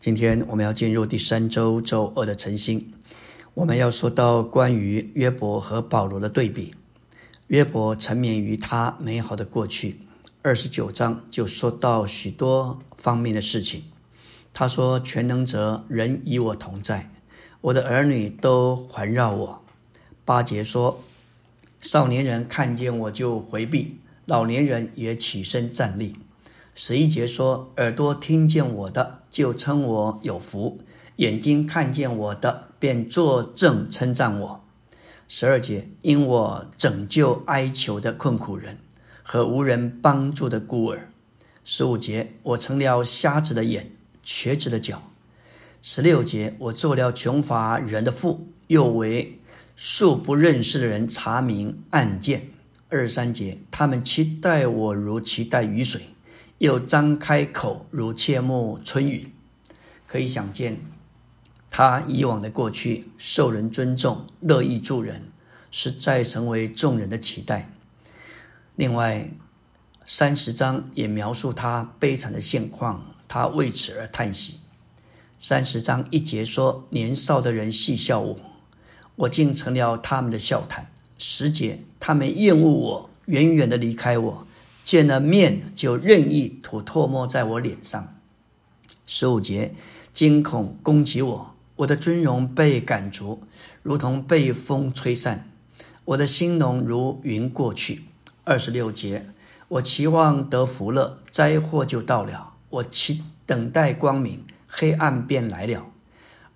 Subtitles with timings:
[0.00, 2.92] 今天我们要进入第三周周二的晨星，
[3.54, 6.72] 我们要说到关于约伯和保罗的对比。
[7.48, 9.98] 约伯沉湎于他美好的过去，
[10.40, 13.82] 二十九章就说到许多方面的事情。
[14.52, 17.10] 他说：“全能者人与我同在，
[17.60, 19.64] 我的儿女都环绕我。”
[20.24, 21.02] 八节说
[21.80, 23.96] ：“少年人看见我就回避，
[24.26, 26.14] 老年人也起身站立。”
[26.80, 30.78] 十一节说：“耳朵听见我的，就称我有福；
[31.16, 34.64] 眼睛看见我的，便作证称赞我。”
[35.26, 38.78] 十二节：“因我拯救哀求的困苦人
[39.24, 41.10] 和无人帮助的孤儿。”
[41.64, 43.90] 十五节：“我成了瞎子的眼，
[44.22, 45.02] 瘸子的脚。”
[45.82, 49.40] 十六节：“我做了穷乏人的父，又为
[49.74, 52.50] 素不认识的人查明案件。”
[52.88, 56.02] 二十三节：“他们期待我如期待雨水。”
[56.58, 59.32] 又张开口如切木春雨，
[60.06, 60.80] 可以想见，
[61.70, 65.30] 他以往的过去受人尊重，乐意助人，
[65.70, 67.70] 实在成为众人的期待。
[68.74, 69.30] 另外，
[70.04, 74.58] 三十章也描述他悲惨的现况，他为此而叹息。
[75.38, 78.36] 三十章一节说：“年少的人戏笑我，
[79.14, 84.47] 我竟成了他们的笑谈。”十节，他们厌恶我，远远的离开我。
[84.88, 88.14] 见了面就任意吐唾沫在我脸上。
[89.04, 89.74] 十五节，
[90.14, 93.42] 惊恐攻击我，我的尊荣被赶逐，
[93.82, 95.46] 如同被风吹散，
[96.06, 98.04] 我的兴隆如云过去。
[98.44, 99.26] 二十六节，
[99.68, 105.84] 我期望得福乐，灾祸就到了；我期等待光明，黑暗便来了。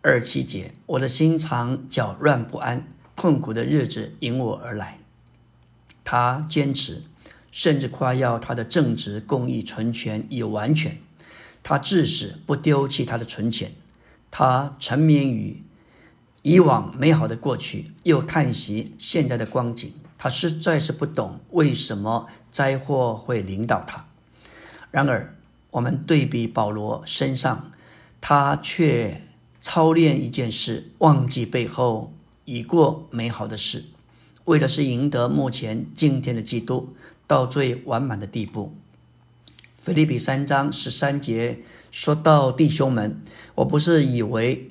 [0.00, 5.00] 二七节，我的心肠搅乱不安，困苦的日子迎我而来。
[6.02, 7.02] 他坚持。
[7.52, 10.98] 甚至夸耀他的正直、公义、存全与完全。
[11.62, 13.70] 他至死不丢弃他的存钱。
[14.32, 15.62] 他沉湎于
[16.40, 19.92] 以往美好的过去，又叹息现在的光景。
[20.18, 24.06] 他实在是不懂为什么灾祸会临到他。
[24.90, 25.36] 然而，
[25.72, 27.70] 我们对比保罗身上，
[28.20, 29.22] 他却
[29.58, 32.12] 操练一件事，忘记背后
[32.44, 33.84] 已过美好的事，
[34.46, 36.94] 为的是赢得目前今天的基督。
[37.32, 38.74] 到最完满的地步。
[39.72, 41.60] 腓立比三章十三节
[41.90, 43.22] 说到：“弟兄们，
[43.54, 44.68] 我不是以为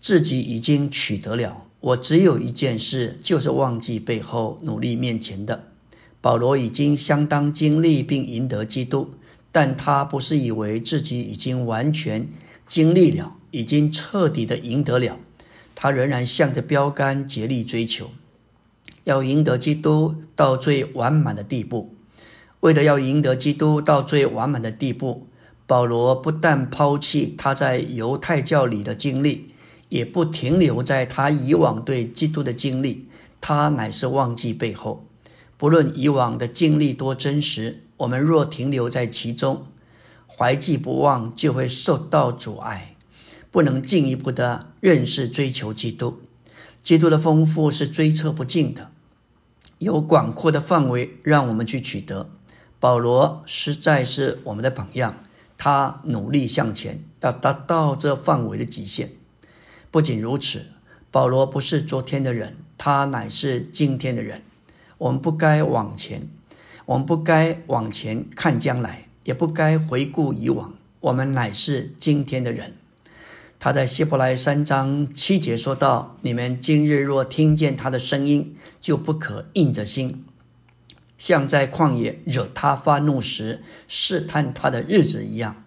[0.00, 5.68] 自己已经取得了，我只有一件事，就是忘记背后努力面前的。”
[6.20, 9.12] 保罗已经相当经历并赢得基督，
[9.52, 12.28] 但他不是以为自己已经完全
[12.66, 15.20] 经历了，已经彻底的赢得了，
[15.76, 18.10] 他仍然向着标杆竭力追求。
[19.06, 21.94] 要赢得基督到最完满的地步，
[22.58, 25.28] 为了要赢得基督到最完满的地步，
[25.64, 29.54] 保罗不但抛弃他在犹太教里的经历，
[29.90, 33.06] 也不停留在他以往对基督的经历，
[33.40, 35.06] 他乃是忘记背后。
[35.56, 39.66] 不论以往的经历多真实，我们若停留在其中，
[40.26, 42.96] 怀记不忘，就会受到阻碍，
[43.52, 46.18] 不能进一步的认识追求基督。
[46.82, 48.90] 基督的丰富是追测不尽的。
[49.78, 52.30] 有广阔的范围让我们去取得。
[52.78, 55.16] 保罗实在是我们的榜样，
[55.56, 59.12] 他努力向前，要达到这范围的极限。
[59.90, 60.66] 不仅如此，
[61.10, 64.42] 保罗不是昨天的人，他乃是今天的人。
[64.98, 66.28] 我们不该往前，
[66.86, 70.74] 我们不该往前看将来，也不该回顾以往。
[71.00, 72.76] 我们乃是今天的人。
[73.58, 80.24] 他在希伯来三章七节说道：“你们今日若听见他的声音，就不可硬着心，
[81.16, 85.64] 像在旷野惹他发怒时试探他的日子一样。”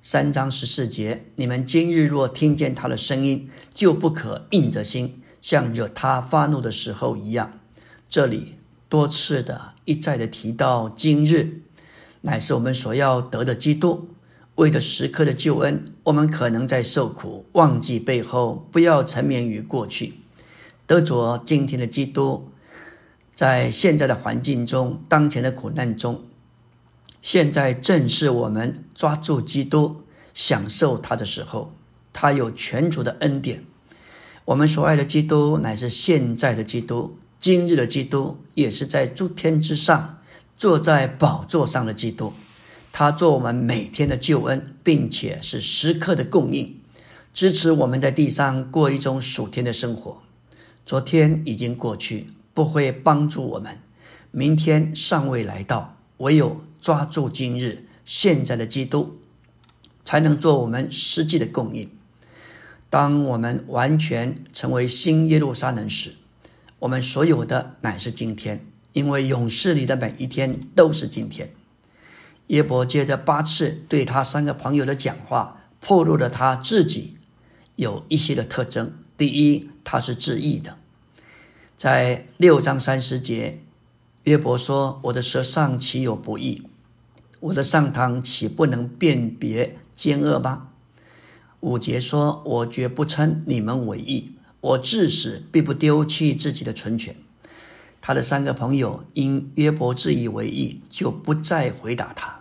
[0.00, 7.58] 三章十四节：“你们今日若听见他的声音，就不可硬着心，像惹他发怒的时候一样。”
[8.08, 8.54] 这里
[8.88, 11.60] 多次的一再的提到今日，
[12.22, 14.08] 乃是我们所要得的基督。
[14.56, 20.14] 为了时刻的救恩，我们可能在受苦，忘记背后，不要沉湎于过去，
[20.86, 22.48] 得着今天的基督。
[23.34, 26.22] 在现在的环境中，当前的苦难中，
[27.22, 30.02] 现在正是我们抓住基督、
[30.34, 31.72] 享受他的时候。
[32.12, 33.64] 他有全主的恩典。
[34.44, 40.18] 我们所爱的基督，乃是现在的基督，今日的基督，也是在诸天之上
[40.58, 42.34] 坐在宝座上的基督。
[42.92, 46.78] 他做我们每天的救恩，并且是时刻的供应，
[47.32, 50.20] 支持我们在地上过一种属天的生活。
[50.84, 53.76] 昨天已经过去，不会帮助我们；
[54.30, 59.16] 明天尚未来到，唯有抓住今日现在的基督，
[60.04, 61.88] 才能做我们实际的供应。
[62.90, 66.12] 当我们完全成为新耶路撒冷时，
[66.80, 71.54] 我们所有的乃是今天，因为勇士里的每一天都是今天。
[72.48, 77.16] 耶伯接着八次对他三个朋友的讲话，暴露了他自己
[77.76, 78.92] 有一些的特征。
[79.16, 80.76] 第一，他是自义的，
[81.76, 83.60] 在六章三十节，
[84.24, 86.66] 约伯说：“我的舌上岂有不义？
[87.40, 90.68] 我的上膛岂不能辨别奸恶吗？”
[91.60, 97.14] 五节说：“我绝不称你们为义，我至死必不丢弃自己的存权。”
[98.02, 102.40] 他的三个朋友因约伯自以为意，就不再回答他。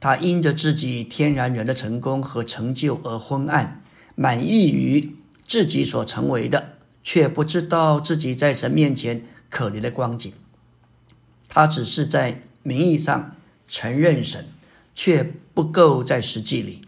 [0.00, 3.82] 他因着自己天然人的成功和成就而昏暗，
[4.14, 5.14] 满意于
[5.46, 6.72] 自己所成为的，
[7.02, 10.32] 却不知道自己在神面前可怜的光景。
[11.50, 13.36] 他只是在名义上
[13.66, 14.46] 承认神，
[14.94, 15.22] 却
[15.52, 16.80] 不够在实际里。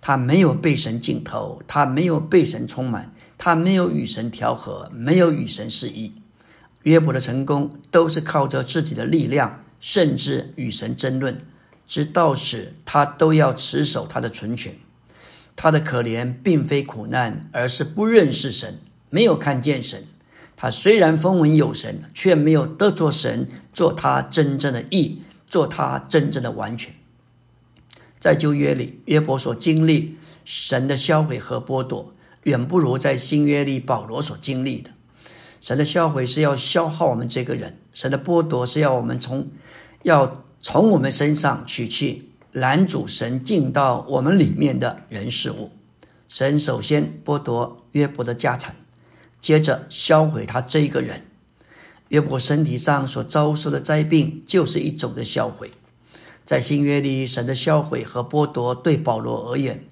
[0.00, 6.12] 他没有被神浸透，他没有被神充满，他没有与神调和，没有与神示意。
[6.84, 11.38] 约伯的成功都是靠着自己的力量，甚至与神争论，
[11.86, 14.74] 直到死他都要持守他的存权。
[15.56, 18.78] 他的可怜并非苦难，而是不认识神，
[19.08, 20.04] 没有看见神。
[20.56, 26.94] 他虽然风闻有神，却没有得着神做他真正的义，做他真正的完全。
[28.18, 32.12] 在旧约里，约伯所经历神的销毁和剥夺，
[32.44, 34.90] 远不如在新约里保罗所经历的。
[35.64, 39.48] 神的销毁是要消耗我们这个人，神的剥夺是要我们从
[40.02, 45.70] 要从我们身上取去拦阻神进到我们里面的人事物。
[46.28, 48.76] 神首先剥夺约伯的家产，
[49.40, 51.22] 接着销毁他这一个人。
[52.08, 55.70] 约伯身体上所遭受的灾病，就是一种的销毁。
[56.44, 59.82] 在新约里，神的销毁和剥夺对保罗而言，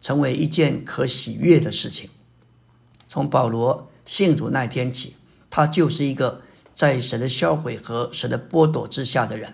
[0.00, 2.08] 成为一件可喜悦的事情。
[3.06, 5.16] 从保罗信主那天起，
[5.50, 6.40] 他就是一个
[6.72, 9.52] 在神的销毁和神的剥夺之下的人。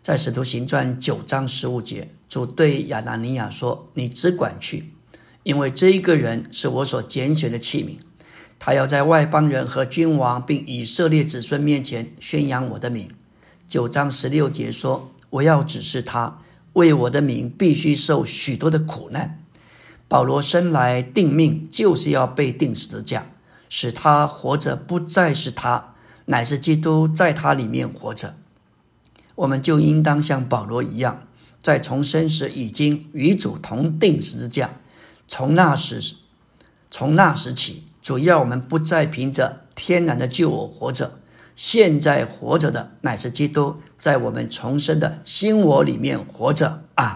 [0.00, 4.92] 在使徒行传九章十五节，主对亚拿尼亚说：“你只管去，
[5.42, 7.98] 因为这一个人是我所拣选的器皿，
[8.58, 13.10] 他要在外邦人和君王并以色列子孙面前宣扬我的名。”
[13.68, 15.12] 九章十六节说。
[15.28, 16.40] 我要指示他，
[16.74, 19.42] 为我的名必须受许多的苦难。
[20.06, 23.26] 保罗生来定命，就是要被钉十字架，
[23.68, 25.94] 使他活着不再是他，
[26.26, 28.34] 乃是基督在他里面活着。
[29.34, 31.26] 我们就应当像保罗一样，
[31.62, 34.70] 在重生时已经与主同定十字架。
[35.28, 36.16] 从那时，
[36.90, 41.18] 从那时起，主要我们不再凭着天然的救我活着。
[41.54, 47.14] 现在活着的乃是基督，在我们重生的新我里面活着啊。